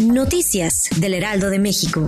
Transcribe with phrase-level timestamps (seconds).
[0.00, 2.04] Noticias del Heraldo de México.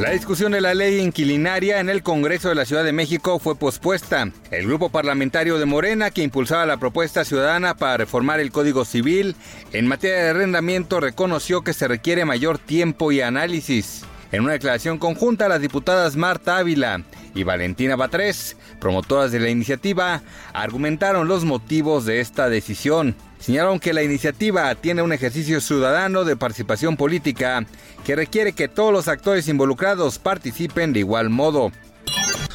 [0.00, 3.56] La discusión de la ley inquilinaria en el Congreso de la Ciudad de México fue
[3.56, 4.30] pospuesta.
[4.50, 9.36] El grupo parlamentario de Morena, que impulsaba la propuesta ciudadana para reformar el Código Civil
[9.72, 14.02] en materia de arrendamiento, reconoció que se requiere mayor tiempo y análisis.
[14.32, 17.02] En una declaración conjunta, las diputadas Marta Ávila
[17.34, 20.22] y Valentina Batres, promotoras de la iniciativa,
[20.52, 23.14] argumentaron los motivos de esta decisión.
[23.40, 27.64] Señalaron que la iniciativa tiene un ejercicio ciudadano de participación política
[28.04, 31.72] que requiere que todos los actores involucrados participen de igual modo.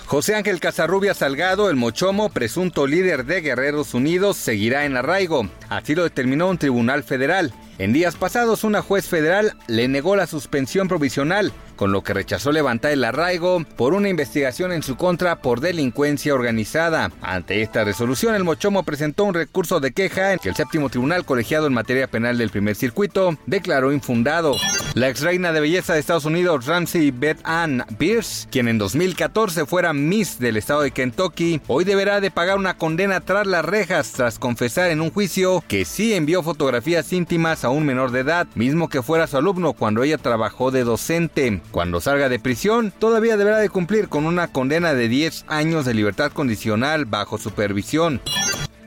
[0.05, 5.49] José Ángel Casarrubia Salgado, el Mochomo, presunto líder de Guerreros Unidos, seguirá en arraigo.
[5.69, 7.53] Así lo determinó un tribunal federal.
[7.79, 12.51] En días pasados, una juez federal le negó la suspensión provisional, con lo que rechazó
[12.51, 17.11] levantar el arraigo por una investigación en su contra por delincuencia organizada.
[17.21, 21.25] Ante esta resolución, el Mochomo presentó un recurso de queja en que el séptimo tribunal
[21.25, 24.55] colegiado en materia penal del primer circuito declaró infundado.
[24.93, 29.65] La ex reina de belleza de Estados Unidos, Ramsey Beth Ann Pierce, quien en 2014
[29.65, 34.11] fuera Miss del estado de Kentucky, hoy deberá de pagar una condena tras las rejas
[34.11, 38.47] tras confesar en un juicio que sí envió fotografías íntimas a un menor de edad,
[38.55, 41.61] mismo que fuera su alumno cuando ella trabajó de docente.
[41.71, 45.93] Cuando salga de prisión, todavía deberá de cumplir con una condena de 10 años de
[45.93, 48.21] libertad condicional bajo supervisión.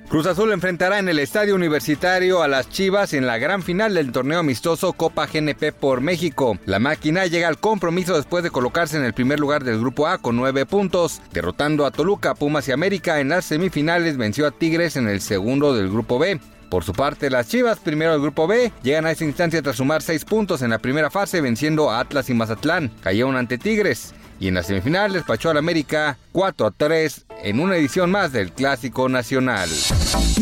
[0.08, 4.12] Cruz Azul enfrentará en el Estadio Universitario a las Chivas en la gran final del
[4.12, 6.56] torneo amistoso Copa GNP por México.
[6.64, 10.18] La máquina llega al compromiso después de colocarse en el primer lugar del Grupo A
[10.18, 14.94] con 9 puntos, derrotando a Toluca, Pumas y América en las semifinales, venció a Tigres
[14.94, 16.38] en el segundo del Grupo B.
[16.70, 20.02] Por su parte, las Chivas, primero del grupo B, llegan a esa instancia tras sumar
[20.02, 22.90] 6 puntos en la primera fase, venciendo a Atlas y Mazatlán.
[23.00, 24.14] Cayeron ante Tigres.
[24.38, 28.52] Y en la semifinal despachó al América 4 a 3 en una edición más del
[28.52, 29.68] Clásico Nacional.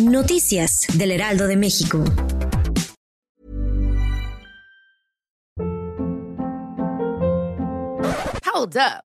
[0.00, 2.02] Noticias del Heraldo de México.
[8.52, 9.13] Hold up.